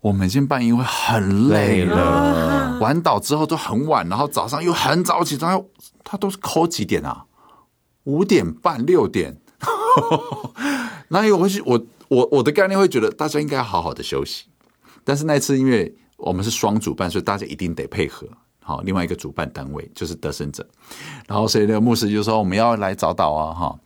[0.01, 5.63] 我们今天办营会很累了，晚祷之后都很晚，然后早上又很早起床，
[6.03, 7.25] 他都是 call 几点啊？
[8.09, 9.37] 五点半六点，
[11.09, 14.45] 那因为我会我我我的概念会觉得大家应该好好的休息，
[15.03, 18.27] 但是那次因为我们是双主办，所以大家一定得配合。
[18.61, 20.67] 好，另外一个主办单位就是得胜者，
[21.27, 23.79] 然后所以那个牧师就说我们要来早祷啊哈，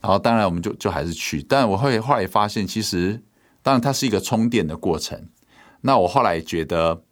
[0.00, 3.22] 然后当然我们就就还是去，但我会后来发现其实
[3.62, 5.28] 当然它是一个充电的过程。
[5.80, 7.02] 那我后来觉得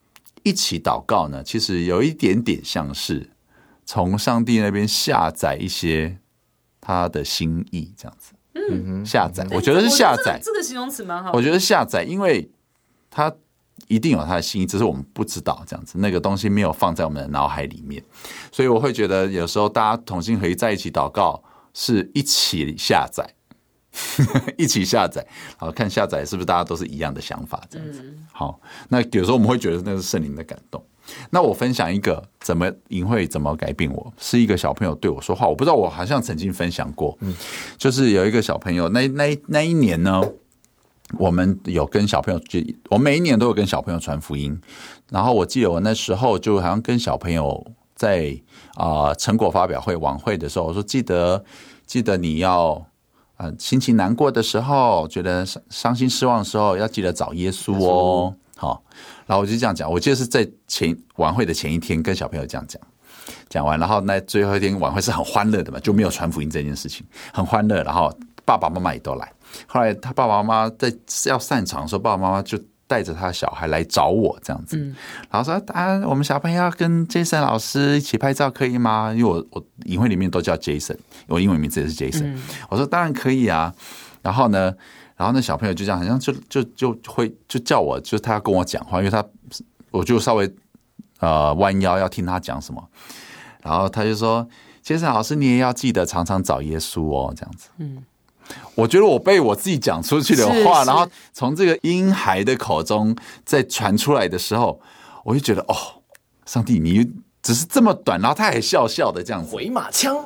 [0.43, 3.31] 一起祷告呢，其实有一点点像是
[3.85, 6.19] 从上帝那边下载一些。
[6.89, 11.31] 他的心意这样子，嗯，下载，我觉得是下载，这个形容词蛮好。
[11.35, 12.51] 我觉得下载，因为
[13.11, 13.31] 他
[13.89, 18.03] 一定有他的心意，只是我们不知道这样子，那个东西没有放在我们的脑海里面，
[18.51, 23.35] 所以我会觉得有时候大家同心合一在一起祷告，是一起下载，
[24.57, 25.27] 一起下载，
[25.59, 28.17] 好，看下载是不是大家都是一样的想法这样子。
[28.33, 30.83] 好，那有时候我们会觉得那是圣灵的感动。
[31.31, 37.35] 那我分享一个怎么营会怎么改变我，是一个小朋友对我说话，我不知道我好像曾经分享过，嗯，
[37.77, 40.23] 就是有一个小朋友，那那那一年呢，
[41.19, 42.41] 我们有跟小朋友，
[42.91, 44.61] 我每一年都有跟小朋友传福音，
[45.11, 48.39] 然后我记得我那时候就好像跟小朋友在
[48.75, 51.45] 啊、呃、成果发表会晚会的时候，我说记得
[51.87, 52.73] 记得你要
[53.37, 58.35] 啊、呃、心情难过的时候，觉得伤伤心失望的时候，要记得找耶稣哦。
[58.57, 58.83] 好，
[59.29, 62.81] 然后我就这样讲，我记得是在前晚会的前一天跟小朋友这样讲，
[63.51, 67.83] 讲完，然后那最后一天晚会是很欢乐的嘛，就没有传福音这件事情，很欢乐。
[67.83, 68.11] 然后
[68.47, 69.31] 爸爸妈妈也都来。
[69.67, 70.91] 后来他爸爸妈妈在
[71.27, 74.79] 要散场的时候，爸爸妈妈就带着他小孩来找我这样子，
[75.31, 79.13] 然后说啊，我们小朋友要跟 Jason 老师一起拍照可以吗？
[79.15, 82.35] 因为我我影会里面都叫 Jason，我英文名字也是 Jason。
[82.71, 83.75] 我说当然可以啊。
[84.21, 84.75] 然后呢？
[85.19, 89.23] 然后那小朋友就这样，好像就就就会就叫我，就他要跟我讲话，因为他
[89.91, 90.49] 我就稍微
[91.19, 92.89] 呃弯腰要听他讲什么，
[93.65, 94.49] 然后他就说
[94.81, 98.05] ：“杰森老师，你也要记得常常找耶稣哦。”这样子，嗯，
[98.77, 104.81] 我觉得我被我自己讲出去的话，然后从这个婴孩的口中再传出来的时候，
[105.25, 105.75] 我就觉得哦，
[106.47, 107.05] 上帝，你
[107.43, 110.17] 只是这么短，然后他还笑笑的这样子，回马枪，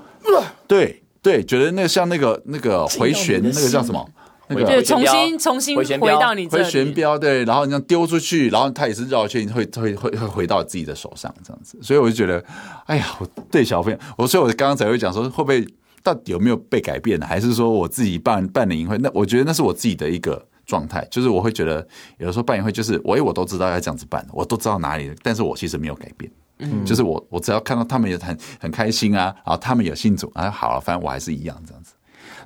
[0.69, 4.07] 对对，觉得那个像那个那个回旋，那个叫什么？
[4.53, 12.45] 那个对，重新重新回到你这里，回旋镖，对，然后你这样丢出去，然后他也是绕圈，会会会会回到自己的手上这样子，所以我就觉得，
[12.87, 15.67] 哎呀，我对小朋友，我所以我刚刚才会讲说，会不会
[16.03, 17.27] 到底有没有被改变呢？
[17.27, 18.99] 还是说我自己办办的营会？
[18.99, 21.87] 那我觉得那是我自己的一个状态，就是我会觉得
[22.19, 31.93] 有的时候办营会，就是我我都知道要这样子办，我都知道哪里，但是我其实没有改变，嗯，就是我我只要看到他们也很很开心啊，然后他们有信主啊，好了，反正我还是一样这样子。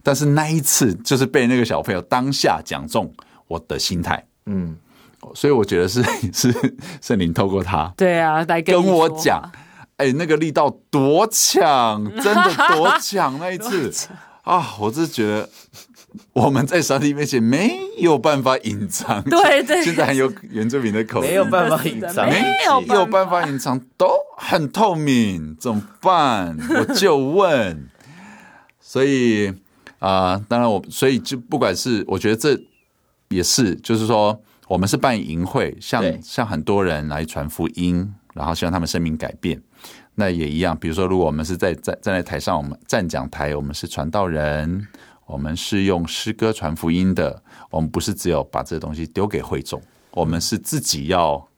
[0.06, 3.12] 但是那一次就是被那个小朋友当下讲中
[3.48, 4.76] 我的心态，嗯，
[5.34, 6.00] 所以我觉得是
[6.32, 6.54] 是
[7.02, 9.42] 圣灵透过他，对啊，来跟我讲，
[9.96, 13.92] 哎，那个力道多强， 真的多强那一次。
[14.42, 14.76] 啊！
[14.78, 15.50] 我是觉得
[16.32, 26.56] 我们在上帝面前没有办法隐藏， 对对，现在还有原住民的口音，没有办法隐藏，没有办法隐藏，都很透明，怎么办？
[26.70, 27.88] 我就问，
[28.80, 29.52] 所以。
[30.06, 32.56] 啊、呃，当然我所以就不管是我觉得这
[33.28, 39.60] 也是，就是说我们是办营会，像像很多人来传福音，然后希望他们生命改变，
[40.14, 40.76] 那也一样。
[40.78, 44.86] 比如说，如果我们是在站站在台上，我们站讲台，我们是传道人，
[45.26, 49.82] 我们是用诗歌传福音的，我们不是只有把这个东西丢给会众，
[50.12, 51.48] 我们是自己要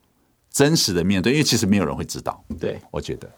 [0.51, 2.43] 真实的面对，因为其实没有人会知道。
[2.59, 3.29] 对，我觉得。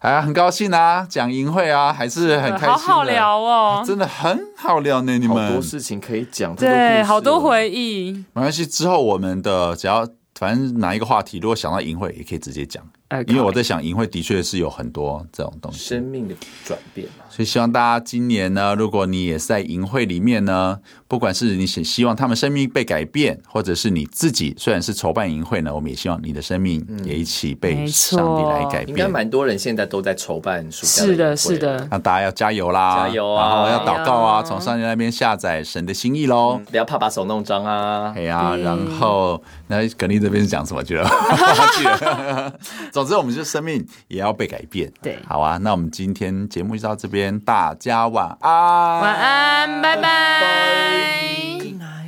[0.00, 5.18] 啊，很高兴啊，讲淫会啊，还是很开心，好好聊哦，真的很好聊呢。
[5.18, 8.12] 你们好多事情可以讲，对，好多回忆。
[8.32, 10.06] 没关系，之后我们的只要
[10.38, 12.82] 反正哪一个话题，如果想到淫会，也可以直接讲。
[13.28, 16.34] 因为我在想，营会的确是有很多这种东西，生命的
[16.64, 17.24] 转变嘛。
[17.28, 28.88] 所以希望大家今年呢，如果你也是在营会里面呢，不管是你希希望他们生命被改变，或者是你自己虽然是筹办营会呢，我们也希望你的生命也一起被上帝来改变。
[28.88, 31.86] 应该蛮多人现在都在筹办暑假，是的，是的。
[31.90, 33.48] 那大家要加油啦，加油啊！
[33.48, 36.60] 然后要祷告啊，从上帝那边下载神的心意喽。
[36.70, 38.12] 不要怕把手弄脏啊！
[38.16, 41.08] 哎呀，然后那耿丽这边是讲什么去了？
[42.96, 43.86] 总之，我们就生命。
[44.08, 51.58] 也要被改变，对，好啊，那我们今天节目就到这边，大家晚安，晚安，拜拜。
[51.60, 52.05] 哲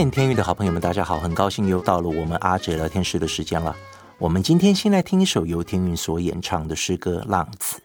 [0.00, 3.76] 见天域的好朋友们，大家好，很高兴又到了我们阿哲聊天室的时间了。
[4.16, 7.76] 我们今天先来听一首由天韵所演唱的诗歌《浪子》。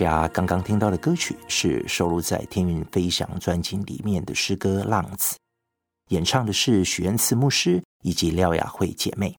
[0.00, 5.34] 家刚刚听到的歌曲是收录在《天云飞翔》专辑里面的诗歌《浪子》，
[6.08, 9.36] 演唱的是许愿慈牧师以及廖雅慧姐妹。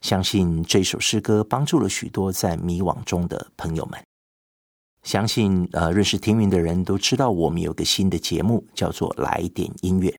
[0.00, 4.04] 相信这首诗歌帮助了许多在迷惘中的朋友们。
[5.04, 10.12] 相信呃，认识天云的人都知道，我们有个新的节目叫做“来点音乐”，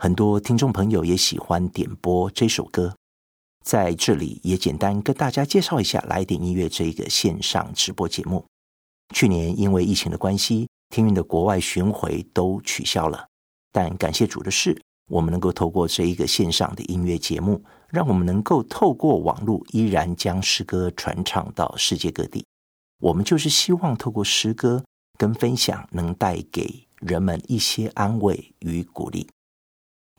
[0.00, 2.96] 很多听众朋友也喜欢点播这首歌。
[3.62, 8.42] 在这里也简单跟大家介绍一下“来点音乐”这一个线上直播节目。
[9.14, 13.26] 去年因为疫情的关系，天云的国外巡回都取消了。
[13.72, 22.44] 但感谢主的是，我们能够透过这一个线上的音乐节目，让我们能够透过网络依然将诗歌传唱到世界各地。
[23.00, 24.84] 我们就是希望透过诗歌
[25.18, 29.28] 跟分享，能带给人们一些安慰与鼓励。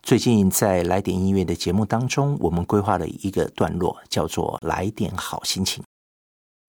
[0.01, 5.83] 最近在来点音乐的节目当中，我们规划了一个段落，叫做“来点好心情”。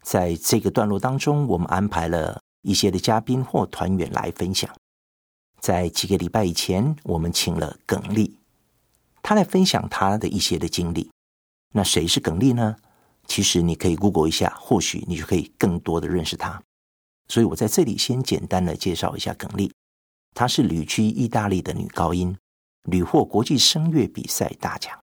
[0.03, 4.69] 在这个段落当中，我们安排了一些的嘉宾或团员来分享。
[5.61, 8.37] 在几个礼拜以前，我们请了耿丽，
[9.23, 11.11] 他来分享他的一些的经历。
[11.73, 12.77] 那谁是耿丽呢？
[13.29, 16.61] 其实你可以 Google 一下，或许你就可以更多的认识他。
[17.29, 19.73] 所以我在这里先简单的介绍一下耿丽。
[20.35, 22.37] 她是旅居意大利的女高音，
[22.85, 24.99] 屡获国际声乐比赛大奖。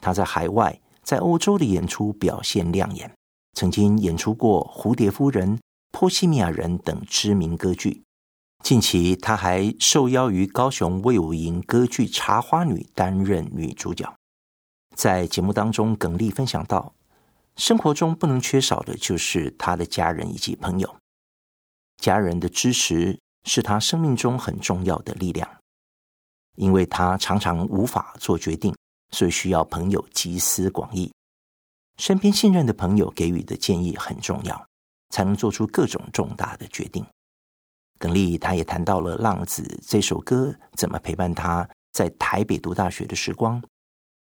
[0.00, 3.10] 她在海外、在欧洲的演出表现亮眼。
[3.56, 5.56] 曾经演出过《蝴蝶夫人》
[5.90, 8.02] 《波西米亚人》等知名歌剧。
[8.62, 14.14] 近期，她还受邀于高雄魏武营歌剧《茶花女》担任女主角。
[14.94, 16.92] 在节目当中，耿丽分享到，
[17.56, 20.96] 生活中不能缺少的就是她的家人以及朋友。
[21.96, 25.48] 家人的支持是她生命中很重要的力量，
[26.56, 28.76] 因为她常常无法做决定，
[29.12, 31.10] 所以需要朋友集思广益。
[31.98, 34.66] 身边信任的朋友给予的建议很重要，
[35.10, 37.04] 才能做出各种重大的决定。
[37.98, 43.62] 耿立他也谈到了《浪子》这首歌怎么陪伴他在台北读大学的时光，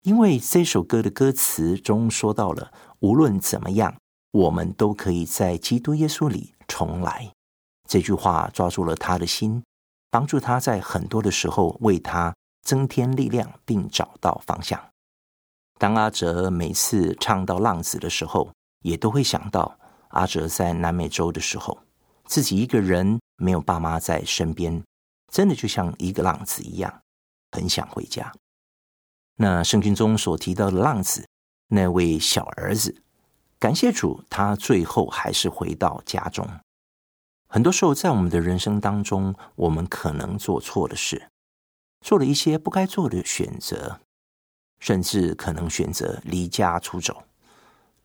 [0.03, 3.97] 因为这首歌的歌词中说到了无论怎么样，
[4.33, 7.33] 我们都可以在基督耶稣里重来。
[7.89, 9.63] 这句话抓住了他的心，
[10.11, 14.79] 帮助他在很多的时候为他增添力量，并找到方向。
[15.79, 18.51] 当阿哲每次唱到《浪子》的时候，
[18.81, 21.79] 也都会想到阿哲在南美洲的时候，
[22.25, 24.83] 自己一个人没有爸妈在身边，
[25.33, 27.03] 真的就像一个浪子一样，
[27.51, 28.33] 很想回家。
[29.37, 31.27] 那圣经中所提到的浪子，
[31.69, 33.03] 那位小儿子，
[33.59, 36.49] 感谢主，他最后还是回到家中。
[37.49, 41.29] 很多时候，在我们的人生当中，我们可能做错了事，
[42.01, 44.01] 做了一些不该做的选择。
[44.85, 47.23] 甚至可能选择离家出走，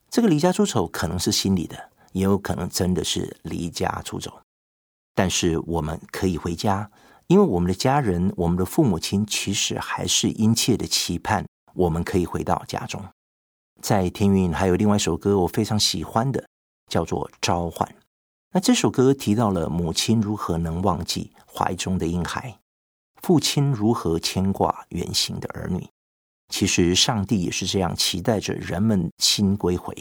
[0.08, 4.40] 这个离家出走可能是心理的，也有可能真的是离家出走。
[5.14, 6.90] 但是我们可以回家，
[7.26, 13.04] 因为我们的家人、我们的父母亲其实还是殷切的期盼我们可以回到家中。
[13.82, 16.48] 在天韵还有另外一首歌我非常喜欢的，
[16.90, 17.86] 叫做《召唤》。
[18.54, 22.58] 那这首歌提到了母亲如何能忘记怀中的婴孩，
[23.20, 25.86] 父亲如何牵挂远行的儿女。
[26.50, 29.96] 其实，上帝也是这样期待着人们心归回，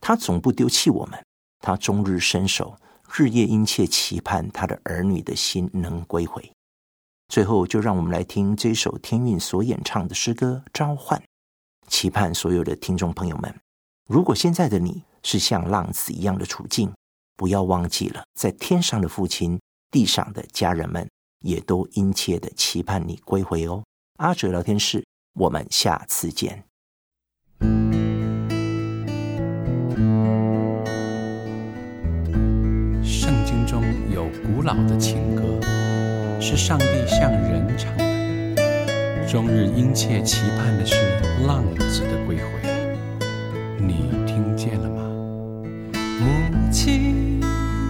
[0.00, 1.18] 他总不丢弃我们，
[1.58, 2.76] 他终日伸手，
[3.12, 6.52] 日夜殷切期盼他的儿女的心能归回。
[7.28, 11.18] 最后，就让我们来听这首天韵所演唱的诗歌《召唤》，
[11.88, 13.52] 期盼所有的听众朋友们，
[14.06, 16.92] 如果现在的你是像浪子一样的处境，
[17.36, 19.58] 不要忘记了，在天上的父亲，
[19.90, 21.08] 地上的家人们
[21.40, 23.82] 也都殷切的期盼你归回哦。
[24.18, 25.02] 阿哲聊天室。
[25.34, 26.64] 我们下次见。
[33.02, 35.42] 圣经中有古老的情歌，
[36.40, 40.96] 是上帝向人唱的，终日殷切期盼的是
[41.46, 42.42] 浪子的归回。
[43.78, 45.02] 你听见了吗？
[45.94, 46.26] 母
[46.72, 47.40] 亲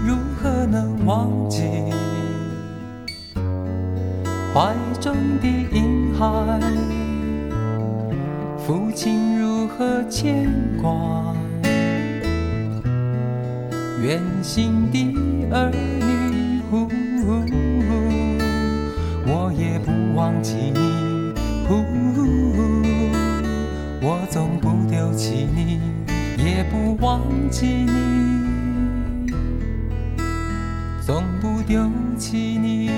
[0.06, 1.62] 如何能忘记
[4.54, 6.89] 怀中的婴孩？
[8.70, 10.48] 父亲如何牵
[10.80, 11.34] 挂
[14.00, 15.12] 远行的
[15.50, 16.62] 儿女？
[16.70, 16.92] 呼呼
[19.26, 21.34] 我也不忘记你，
[21.66, 21.82] 呼
[24.06, 25.80] 我总不丢弃你，
[26.38, 29.32] 也不忘记你，
[31.04, 32.88] 总不丢弃你，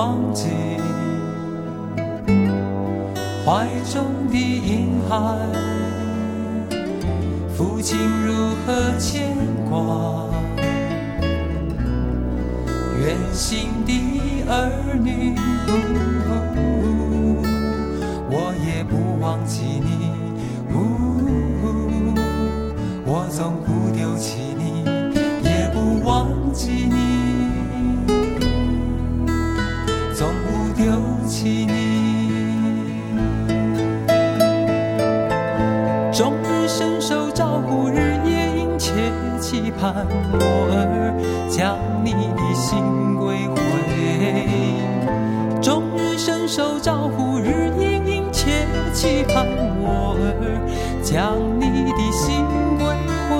[0.00, 0.48] 忘记
[3.44, 5.14] 怀中的婴孩？
[7.54, 8.32] 父亲如
[8.64, 9.36] 何牵
[9.68, 10.24] 挂，
[12.98, 13.92] 远行的
[14.48, 14.70] 儿
[15.04, 15.34] 女，
[18.30, 20.14] 我也不忘记你，
[23.04, 24.82] 我总不丢弃你，
[25.44, 27.09] 也不忘记你，
[39.80, 40.36] 盼我
[40.70, 41.16] 儿
[41.48, 43.58] 将你的心归回，
[45.62, 49.46] 终日伸手招呼，日夜殷切期盼
[49.80, 50.60] 我儿
[51.02, 52.44] 将你的心
[52.76, 52.84] 归
[53.30, 53.32] 回。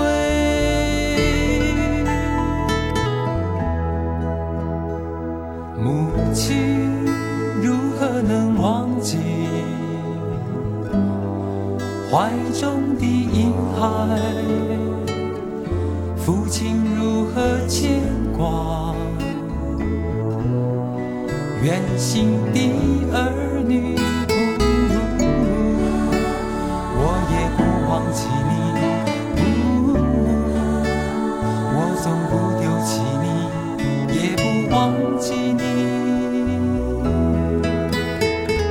[5.79, 7.05] 母亲
[7.63, 9.19] 如何能忘记
[12.11, 14.80] 怀中的婴孩？
[16.31, 18.01] 父亲如何牵
[18.39, 18.95] 挂
[21.61, 22.61] 远行的
[23.13, 23.97] 儿女？
[26.95, 27.03] 我
[27.33, 27.59] 也不
[27.91, 28.51] 忘记你，
[31.75, 33.27] 我总不丢弃你，
[34.15, 34.79] 也不忘
[35.19, 35.61] 记你，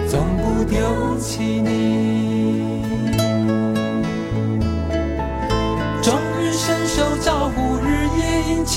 [0.07, 0.79] 总不丢
[1.19, 1.67] 弃你。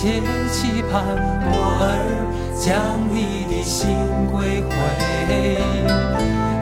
[0.03, 0.91] 切期盼
[1.47, 1.87] 我儿
[2.59, 3.95] 将你的心
[4.33, 4.75] 归回，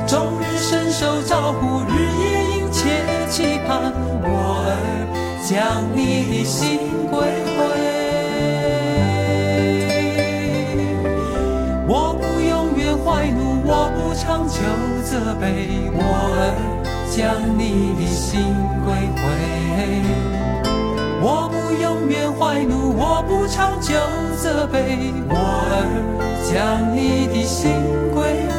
[0.07, 2.23] 终日伸手招呼，日夜
[2.59, 4.29] 殷切期盼我
[4.61, 4.77] 儿
[5.43, 7.17] 将你的心归
[7.57, 7.59] 回。
[11.89, 14.61] 我不永远怀怒，我不长久
[15.03, 15.99] 责备，我
[16.37, 16.53] 儿
[17.09, 18.53] 将你的心
[18.85, 19.25] 归回。
[21.23, 23.95] 我不永远怀怒，我不长久
[24.43, 25.85] 责备，我儿
[26.51, 27.71] 将你的心
[28.15, 28.59] 归回，